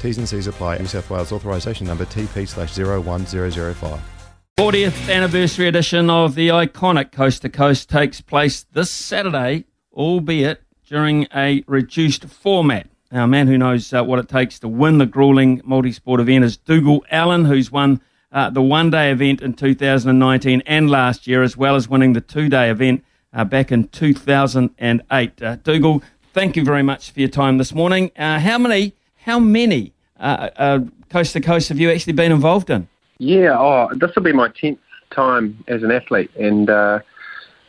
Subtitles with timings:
[0.00, 0.78] T's and C's apply.
[0.78, 4.00] New South Wales authorisation number TP slash 01005.
[4.58, 11.26] 40th anniversary edition of the iconic Coast to Coast takes place this Saturday, albeit during
[11.34, 12.88] a reduced format.
[13.12, 16.20] Now, a man who knows uh, what it takes to win the grueling multi sport
[16.20, 18.00] event is Dougal Allan, who's won
[18.32, 22.20] uh, the one day event in 2019 and last year, as well as winning the
[22.20, 25.42] two day event uh, back in 2008.
[25.42, 28.10] Uh, Dougal, thank you very much for your time this morning.
[28.16, 28.95] Uh, how many,
[29.26, 30.78] how many uh, uh,
[31.10, 32.88] Coast to Coast have you actually been involved in?
[33.18, 34.78] Yeah, oh, this will be my tenth
[35.10, 37.00] time as an athlete, and uh,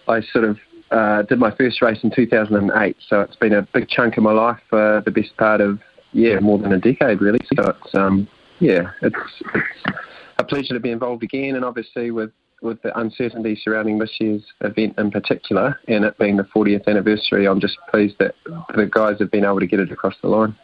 [0.08, 0.60] I sort of
[0.92, 2.96] uh, did my first race in 2008.
[3.10, 5.80] So it's been a big chunk of my life for the best part of
[6.14, 7.40] yeah more than a decade really.
[7.56, 8.28] So it's um,
[8.60, 9.16] yeah, it's,
[9.56, 9.98] it's
[10.38, 14.44] a pleasure to be involved again, and obviously with with the uncertainty surrounding this year's
[14.62, 18.36] event in particular, and it being the 40th anniversary, I'm just pleased that
[18.76, 20.56] the guys have been able to get it across the line.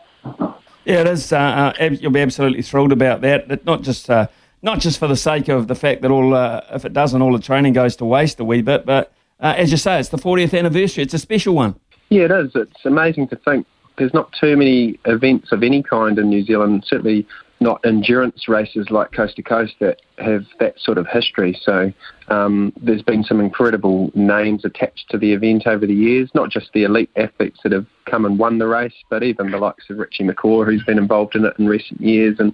[0.85, 1.31] Yeah, it is.
[1.31, 3.49] Uh, uh, you'll be absolutely thrilled about that.
[3.49, 4.27] It, not just uh,
[4.61, 7.33] not just for the sake of the fact that all, uh, if it doesn't, all
[7.33, 8.85] the training goes to waste a wee bit.
[8.85, 11.03] But uh, as you say, it's the 40th anniversary.
[11.03, 11.75] It's a special one.
[12.09, 12.51] Yeah, it is.
[12.55, 13.65] It's amazing to think
[13.97, 17.27] there's not too many events of any kind in New Zealand, certainly
[17.63, 21.59] not endurance races like Coast to Coast that have that sort of history.
[21.63, 21.91] So
[22.27, 26.69] um, there's been some incredible names attached to the event over the years, not just
[26.73, 29.97] the elite athletes that have come and won the race, but even the likes of
[29.97, 32.35] Richie McCaw, who's been involved in it in recent years.
[32.37, 32.53] And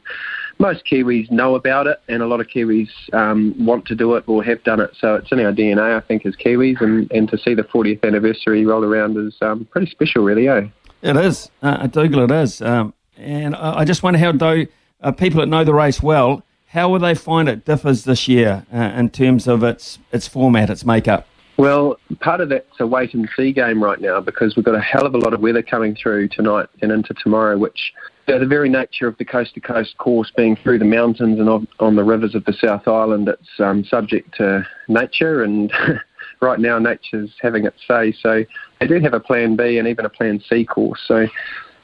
[0.59, 4.23] most Kiwis know about it, and a lot of Kiwis um, want to do it
[4.27, 4.91] or have done it.
[4.99, 8.03] So it's in our DNA, I think, as Kiwis, and, and to see the 40th
[8.03, 10.67] anniversary roll around is um, pretty special, really, eh?
[11.01, 11.49] It is.
[11.61, 12.61] Uh, Dougal, it is.
[12.61, 14.67] Um, and I I just wonder how do,
[15.01, 18.65] uh, people that know the race well, how will they find it differs this year
[18.73, 21.27] uh, in terms of its its format, its makeup?
[21.57, 24.79] Well, part of that's a wait and see game right now because we've got a
[24.79, 27.91] hell of a lot of weather coming through tonight and into tomorrow, which
[28.27, 31.37] you know, the very nature of the coast to coast course being through the mountains
[31.37, 35.73] and on, the rivers of the South Island, it's um, subject to nature and
[36.39, 38.13] right now nature's having its say.
[38.21, 38.45] So
[38.79, 41.01] they do have a plan B and even a plan C course.
[41.07, 41.27] So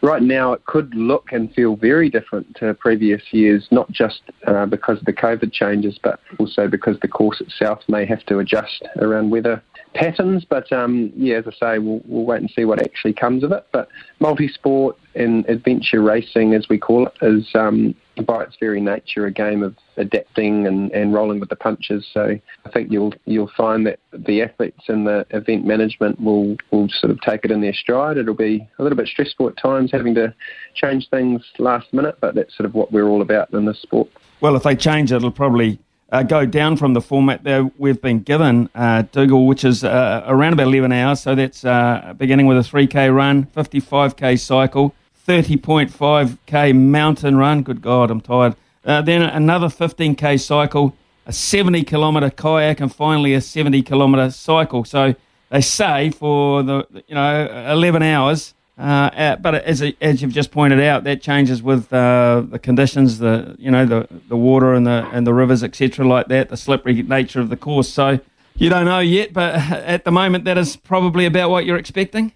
[0.05, 4.65] right now it could look and feel very different to previous years, not just uh,
[4.65, 8.83] because of the COVID changes, but also because the course itself may have to adjust
[8.97, 9.61] around weather
[9.95, 10.45] patterns.
[10.47, 13.51] But um, yeah, as I say, we'll, we'll wait and see what actually comes of
[13.51, 13.65] it.
[13.71, 13.89] But
[14.19, 19.31] multi-sport and adventure racing, as we call it, is um, by its very nature a
[19.31, 22.05] game of adapting and, and rolling with the punches.
[22.13, 26.87] So I think you'll you'll find that the athletes and the event management will will
[26.89, 28.17] sort of take it in their stride.
[28.17, 30.33] It'll be a little bit stressful at times having to
[30.75, 34.09] change things last minute, but that's sort of what we're all about in this sport.
[34.41, 35.79] Well, if they change it, it'll probably
[36.11, 40.23] uh, go down from the format that we've been given, uh, Dougal, which is uh,
[40.27, 41.21] around about 11 hours.
[41.21, 44.93] So that's uh, beginning with a 3K run, 55K cycle,
[45.27, 47.63] 30.5K mountain run.
[47.63, 48.55] Good God, I'm tired.
[48.83, 54.83] Uh, then another 15K cycle, a 70 kilometre kayak, and finally a 70 kilometre cycle.
[54.83, 55.15] So
[55.49, 58.53] they say for the you know 11 hours.
[58.77, 63.19] Uh, uh, but as as you've just pointed out, that changes with uh, the conditions,
[63.19, 66.57] the you know the the water and the and the rivers, etc., like that, the
[66.57, 67.87] slippery nature of the course.
[67.87, 68.19] So
[68.57, 72.33] you don't know yet, but at the moment, that is probably about what you're expecting.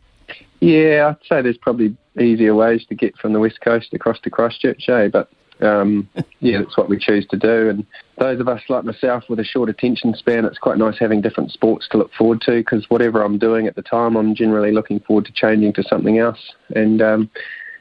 [0.60, 4.30] Yeah, I'd say there's probably easier ways to get from the west coast across to
[4.30, 5.08] Christchurch, eh?
[5.08, 5.30] But
[5.62, 6.10] um,
[6.40, 7.70] yeah, that's what we choose to do.
[7.70, 7.86] And
[8.18, 11.52] those of us like myself with a short attention span, it's quite nice having different
[11.52, 15.00] sports to look forward to because whatever I'm doing at the time, I'm generally looking
[15.00, 16.40] forward to changing to something else.
[16.76, 17.30] And um,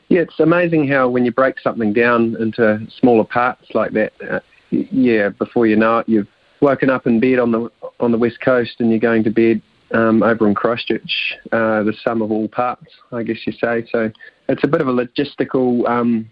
[0.09, 4.41] yeah, it's amazing how when you break something down into smaller parts like that, uh,
[4.71, 6.29] yeah, before you know it, you've
[6.61, 7.71] woken up in bed on the
[8.01, 9.63] on the west coast and you're going to bed
[9.93, 13.87] um, over in Christchurch, uh, the sum of all parts, I guess you say.
[13.91, 14.11] So
[14.49, 16.31] it's a bit of a logistical um,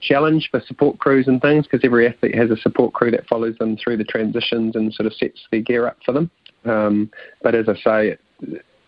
[0.00, 3.56] challenge for support crews and things because every athlete has a support crew that follows
[3.58, 6.30] them through the transitions and sort of sets their gear up for them.
[6.64, 7.10] Um,
[7.42, 8.18] but as I say,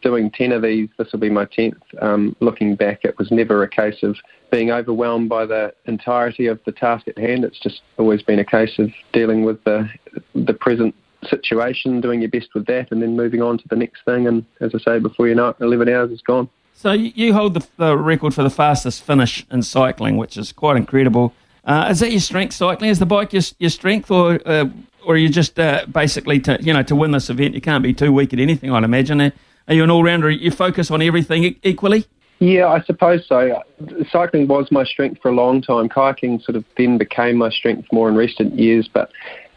[0.02, 1.80] doing 10 of these, this will be my 10th.
[2.00, 4.16] Um, looking back, it was never a case of
[4.50, 7.44] being overwhelmed by the entirety of the task at hand.
[7.44, 9.88] It's just always been a case of dealing with the,
[10.34, 10.94] the present
[11.28, 14.26] situation, doing your best with that, and then moving on to the next thing.
[14.26, 16.48] And as I say, before you know it, 11 hours is gone.
[16.74, 20.76] So you hold the, the record for the fastest finish in cycling, which is quite
[20.76, 21.32] incredible.
[21.64, 22.90] Uh, is that your strength, cycling?
[22.90, 24.64] Is the bike your, your strength, or uh,
[25.04, 27.54] or are you just uh, basically to you know to win this event?
[27.54, 29.20] You can't be too weak at anything, I'd imagine.
[29.20, 30.28] Are you an all rounder?
[30.28, 32.06] You focus on everything equally.
[32.40, 33.62] Yeah, I suppose so.
[34.10, 35.88] Cycling was my strength for a long time.
[35.88, 39.12] Kayaking sort of then became my strength more in recent years, but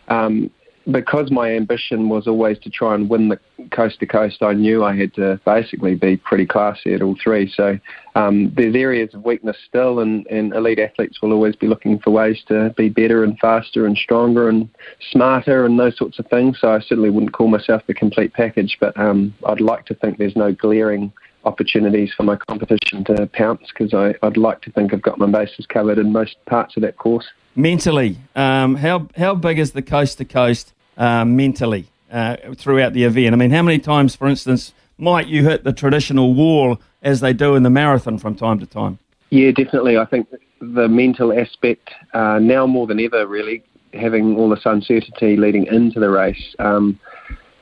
[0.08, 0.52] um,
[0.92, 3.40] because my ambition was always to try and win the
[3.72, 7.52] coast to coast, I knew I had to basically be pretty classy at all three.
[7.52, 7.80] So
[8.14, 12.12] um, there's areas of weakness still, and, and elite athletes will always be looking for
[12.12, 14.70] ways to be better and faster and stronger and
[15.12, 16.60] smarter and those sorts of things.
[16.62, 20.18] So I certainly wouldn't call myself the complete package, but um, I'd like to think
[20.18, 21.12] there's no glaring
[21.46, 25.66] opportunities for my competition to pounce because I'd like to think I've got my bases
[25.68, 27.26] covered in most parts of that course.
[27.56, 33.06] Mentally, um, how how big is the coast to coast uh, mentally uh, throughout the
[33.06, 33.34] event?
[33.34, 37.32] I mean, how many times, for instance, might you hit the traditional wall as they
[37.32, 39.00] do in the marathon from time to time?
[39.30, 39.98] Yeah, definitely.
[39.98, 40.28] I think
[40.60, 43.64] the mental aspect uh, now more than ever, really,
[43.94, 46.56] having all this uncertainty leading into the race.
[46.60, 47.00] Um,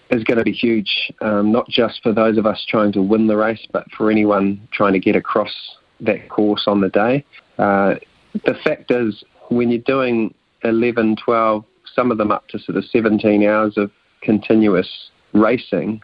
[0.10, 3.26] is going to be huge, um, not just for those of us trying to win
[3.26, 5.52] the race, but for anyone trying to get across
[6.02, 7.26] that course on the day.
[7.58, 7.96] Uh,
[8.46, 9.24] the fact is,
[9.56, 10.34] when you're doing
[10.64, 11.64] 11, 12,
[11.96, 13.92] some of them up to sort of 17 hours of
[14.22, 16.02] continuous racing,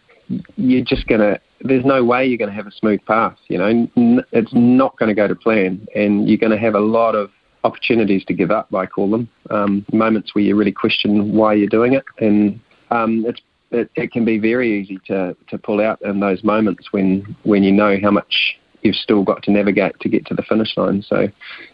[0.56, 3.38] you're just going to, there's no way you're going to have a smooth path.
[3.48, 6.80] You know, it's not going to go to plan, and you're going to have a
[6.80, 7.31] lot of
[7.63, 11.68] opportunities to give up, I call them, um, moments where you really question why you're
[11.68, 12.06] doing it.
[12.19, 12.60] And
[12.92, 13.42] um, it's
[13.72, 17.63] it, it, can be very easy to, to pull out in those moments when, when
[17.63, 21.03] you know how much you've still got to navigate to get to the finish line.
[21.07, 21.27] So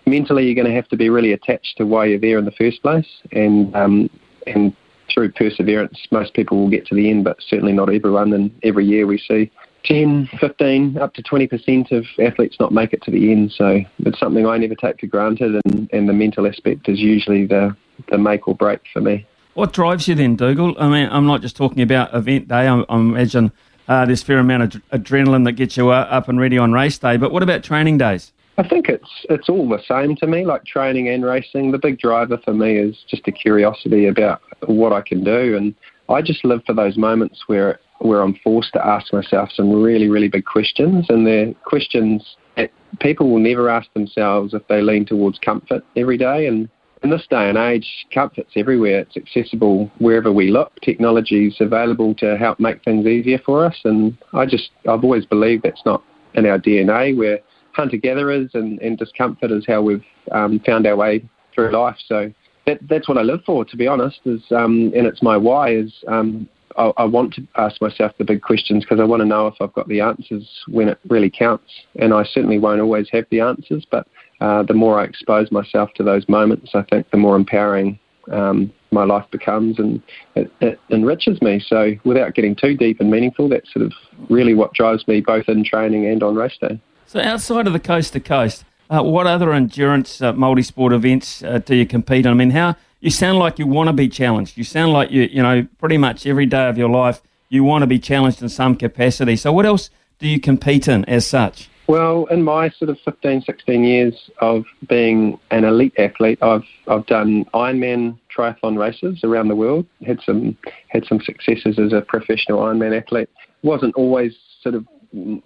[0.06, 2.52] mentally, you're going to have to be really attached to why you're there in the
[2.52, 4.10] first place, and um,
[4.48, 4.76] and
[5.14, 8.34] through perseverance, most people will get to the end, but certainly not everyone.
[8.34, 9.52] And every year we see
[9.86, 13.52] 10, 15, up to 20% of athletes not make it to the end.
[13.52, 17.46] So it's something I never take for granted, and, and the mental aspect is usually
[17.46, 17.76] the,
[18.10, 19.26] the make or break for me.
[19.54, 20.76] What drives you then, Dougal?
[20.78, 22.68] I mean, I'm not just talking about event day.
[22.68, 23.52] I, I imagine
[23.88, 26.98] uh, there's fair amount of adrenaline that gets you uh, up and ready on race
[26.98, 27.18] day.
[27.18, 28.32] But what about training days?
[28.58, 31.72] I think it's it's all the same to me, like training and racing.
[31.72, 35.76] The big driver for me is just a curiosity about what I can do, and
[36.08, 40.08] I just live for those moments where where I'm forced to ask myself some really
[40.08, 42.72] really big questions, and they're questions that
[43.02, 46.48] people will never ask themselves if they lean towards comfort every day.
[46.48, 46.70] And
[47.06, 49.02] in this day and age, comfort's everywhere.
[49.02, 50.74] It's accessible wherever we look.
[50.82, 53.78] Technology's available to help make things easier for us.
[53.86, 56.04] And I just, I've always believed that's not
[56.34, 57.16] in our DNA.
[57.16, 57.40] We're
[57.74, 61.24] hunter-gatherers, and, and discomfort is how we've um, found our way
[61.54, 61.98] through life.
[62.08, 62.34] So
[62.66, 64.22] that, that's what I live for, to be honest.
[64.26, 65.76] Is um, and it's my why.
[65.76, 69.26] Is um, I, I want to ask myself the big questions because I want to
[69.26, 71.72] know if I've got the answers when it really counts.
[72.00, 74.08] And I certainly won't always have the answers, but
[74.42, 78.00] uh, the more I expose myself to those moments, I think the more empowering
[78.32, 80.02] um, my life becomes and
[80.36, 81.64] it, it, enriches me.
[81.66, 83.94] So, without getting too deep and meaningful, that's sort of
[84.30, 86.80] really what drives me both in training and on race day.
[87.06, 91.44] So, outside of the coast to coast, uh, what other endurance uh, multi sport events
[91.44, 92.34] uh, do you compete on?
[92.34, 94.58] I mean, how you sound like you want to be challenged.
[94.58, 97.84] You sound like you, you know, pretty much every day of your life you want
[97.84, 99.36] to be challenged in some capacity.
[99.36, 101.70] So, what else do you compete in as such?
[101.88, 107.06] Well, in my sort of 15, 16 years of being an elite athlete, I've I've
[107.06, 109.86] done Ironman triathlon races around the world.
[110.06, 113.30] Had some had some successes as a professional Ironman athlete.
[113.62, 114.86] wasn't always sort of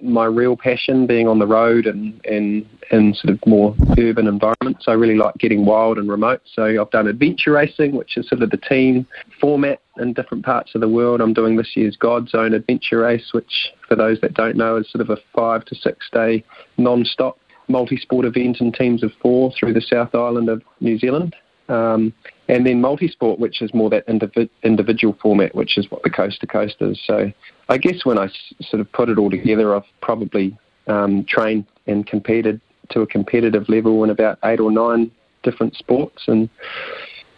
[0.01, 4.85] my real passion being on the road and and in sort of more urban environments.
[4.87, 6.41] I really like getting wild and remote.
[6.53, 9.05] So I've done adventure racing, which is sort of the team
[9.39, 11.21] format in different parts of the world.
[11.21, 14.89] I'm doing this year's God's Own Adventure Race, which for those that don't know is
[14.91, 16.43] sort of a five to six day
[16.77, 21.35] non-stop multi-sport event in teams of four through the South Island of New Zealand.
[21.69, 22.13] Um,
[22.47, 26.41] and then multi-sport, which is more that indivi- individual format, which is what the coast
[26.41, 26.99] to coast is.
[27.05, 27.31] So
[27.69, 30.57] I guess when I s- sort of put it all together, I've probably
[30.87, 32.59] um, trained and competed
[32.89, 35.11] to a competitive level in about eight or nine
[35.43, 36.49] different sports, and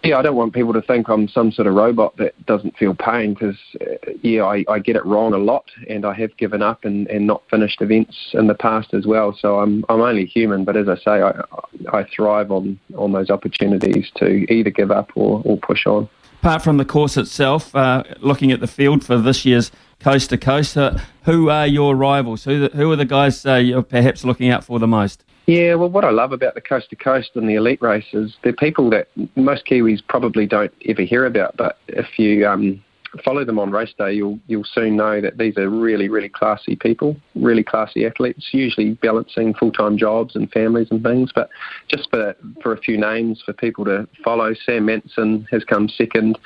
[0.03, 2.96] Yeah, I don't want people to think I'm some sort of robot that doesn't feel
[2.96, 6.63] pain because, uh, yeah, I, I get it wrong a lot and I have given
[6.63, 9.38] up and, and not finished events in the past as well.
[9.39, 11.43] So I'm I'm only human, but as I say, I,
[11.93, 16.10] I thrive on, on those opportunities to either give up or, or push on.
[16.39, 20.38] Apart from the course itself, uh, looking at the field for this year's Coast to
[20.39, 22.46] Coast, uh, who are your rivals?
[22.46, 25.24] Who, the, who are the guys uh, you're perhaps looking out for the most?
[25.51, 28.53] Yeah, well, what I love about the coast to coast and the elite races, they're
[28.53, 31.58] people that most Kiwis probably don't ever hear about.
[31.58, 32.81] But if you um,
[33.25, 36.77] follow them on race day, you'll you'll soon know that these are really really classy
[36.77, 41.31] people, really classy athletes, usually balancing full time jobs and families and things.
[41.36, 41.50] But
[41.89, 46.39] just for for a few names for people to follow, Sam Manson has come second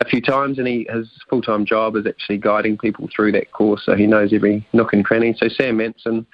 [0.00, 3.50] a few times, and he his full time job is actually guiding people through that
[3.50, 5.34] course, so he knows every nook and cranny.
[5.36, 6.24] So Sam Manson,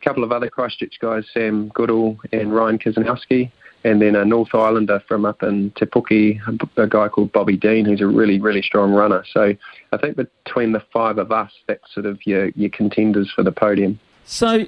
[0.00, 3.50] a couple of other Christchurch guys, Sam Goodall and Ryan Kiesanowski
[3.84, 6.40] and then a North Islander from up in Te Puke,
[6.76, 9.24] a guy called Bobby Dean, who's a really, really strong runner.
[9.32, 9.54] So
[9.92, 13.52] I think between the five of us, that's sort of your, your contenders for the
[13.52, 13.98] podium.
[14.24, 14.66] So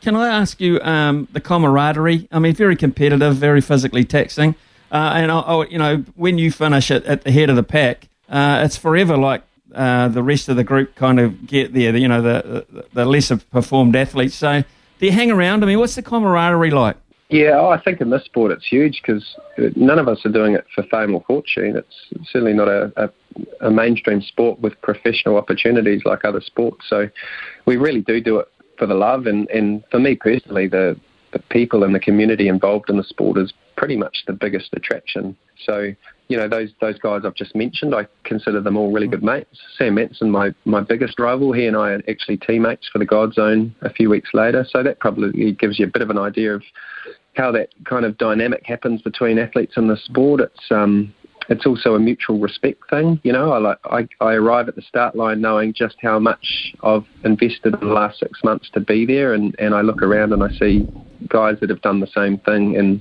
[0.00, 2.28] can I ask you um, the camaraderie?
[2.32, 4.54] I mean, very competitive, very physically taxing.
[4.90, 7.62] Uh, and, I, I, you know, when you finish at, at the head of the
[7.62, 9.42] pack, uh, it's forever like
[9.76, 13.04] uh, the rest of the group kind of get there, you know, the, the, the
[13.04, 14.34] lesser performed athletes.
[14.34, 14.64] So
[14.98, 15.62] do you hang around?
[15.62, 16.96] I mean, what's the camaraderie like?
[17.28, 19.36] Yeah, I think in this sport it's huge because
[19.74, 21.76] none of us are doing it for fame or fortune.
[21.76, 26.86] It's certainly not a, a, a, mainstream sport with professional opportunities like other sports.
[26.88, 27.08] So
[27.66, 29.26] we really do do it for the love.
[29.26, 30.98] And, and for me personally, the,
[31.36, 35.36] the people and the community involved in the sport is pretty much the biggest attraction.
[35.64, 35.92] So,
[36.28, 39.58] you know, those those guys I've just mentioned, I consider them all really good mates.
[39.76, 43.72] Sam Manson, my, my biggest rival, he and I are actually teammates for the GODZone
[43.82, 44.66] a few weeks later.
[44.68, 46.62] So that probably gives you a bit of an idea of
[47.34, 50.40] how that kind of dynamic happens between athletes in the sport.
[50.40, 51.14] It's um,
[51.48, 53.20] it's also a mutual respect thing.
[53.22, 56.74] You know, I like I, I arrive at the start line knowing just how much
[56.82, 60.32] I've invested in the last six months to be there, and and I look around
[60.32, 60.86] and I see
[61.28, 62.76] guys that have done the same thing.
[62.76, 63.00] And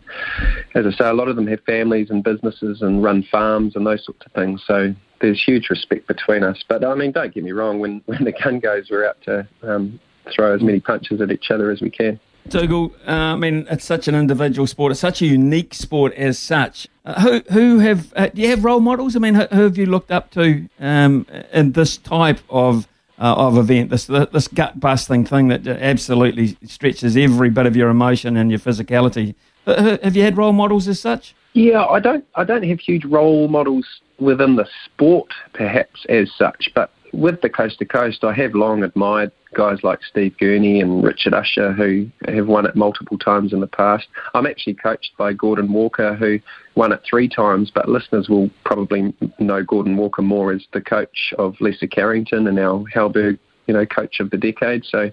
[0.73, 3.85] as I say, a lot of them have families and businesses and run farms and
[3.85, 4.63] those sorts of things.
[4.65, 6.63] So there's huge respect between us.
[6.67, 7.79] But I mean, don't get me wrong.
[7.79, 9.99] When when the gun goes, we're out to um,
[10.33, 12.19] throw as many punches at each other as we can.
[12.47, 14.91] Dougal, uh, I mean, it's such an individual sport.
[14.91, 16.87] It's such a unique sport as such.
[17.05, 19.15] Uh, who who have uh, do you have role models?
[19.15, 22.87] I mean, who, who have you looked up to um, in this type of
[23.19, 23.91] uh, of event?
[23.91, 28.59] This this gut busting thing that absolutely stretches every bit of your emotion and your
[28.59, 29.35] physicality.
[29.67, 31.35] Uh, have you had role models as such?
[31.53, 33.85] Yeah, I don't I don't have huge role models
[34.19, 38.83] within the sport, perhaps as such, but with the coast to coast, I have long
[38.83, 43.61] admired guys like Steve Gurney and Richard Ussher who have won it multiple times in
[43.61, 44.05] the past.
[44.33, 46.39] I'm actually coached by Gordon Walker who
[46.75, 51.33] won it three times, but listeners will probably know Gordon Walker more as the coach
[51.39, 54.85] of Lisa Carrington and our Halberg, you know, coach of the decade.
[54.85, 55.09] So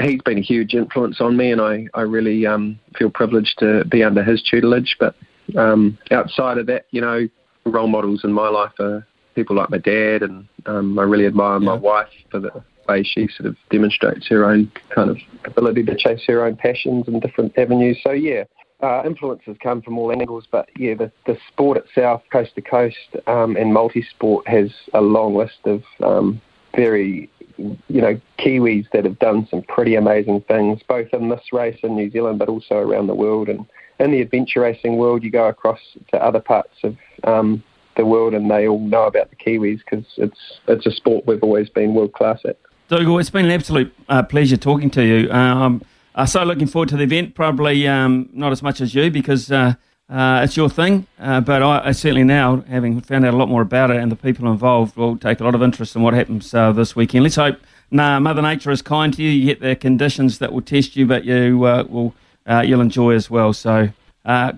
[0.00, 3.84] he's been a huge influence on me, and I I really um, feel privileged to
[3.84, 4.96] be under his tutelage.
[4.98, 5.14] But
[5.56, 7.28] um, outside of that, you know,
[7.66, 11.58] role models in my life are people like my dad, and um, I really admire
[11.60, 11.66] yeah.
[11.66, 15.96] my wife for the way she sort of demonstrates her own kind of ability to
[15.96, 17.98] chase her own passions in different avenues.
[18.02, 18.44] So yeah,
[18.82, 22.96] uh, influences come from all angles, but yeah, the, the sport itself, coast to coast,
[23.26, 26.40] um, and multi-sport has a long list of um,
[26.74, 31.78] very, you know, Kiwis that have done some pretty amazing things, both in this race
[31.82, 33.48] in New Zealand, but also around the world.
[33.48, 33.66] And
[34.00, 37.62] in the adventure racing world, you go across to other parts of um,
[37.96, 41.42] the world, and they all know about the Kiwis because it's it's a sport we've
[41.42, 42.58] always been world class at.
[42.92, 45.32] Dougal, it's been an absolute uh, pleasure talking to you.
[45.32, 45.82] Um,
[46.14, 47.34] I'm so looking forward to the event.
[47.34, 49.72] Probably um, not as much as you because uh,
[50.10, 53.48] uh, it's your thing, uh, but I, I, certainly now, having found out a lot
[53.48, 56.12] more about it and the people involved, will take a lot of interest in what
[56.12, 57.22] happens uh, this weekend.
[57.22, 57.56] Let's hope
[57.90, 59.30] nah, Mother Nature is kind to you.
[59.30, 62.14] You get the conditions that will test you, but you uh, will
[62.62, 63.54] you'll enjoy as well.
[63.54, 63.88] So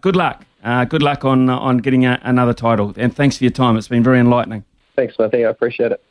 [0.00, 0.45] good luck.
[0.64, 3.76] Uh, good luck on uh, on getting a, another title, and thanks for your time.
[3.76, 4.64] It's been very enlightening.
[4.97, 5.47] Thanks, Matthew.
[5.47, 6.03] I appreciate it.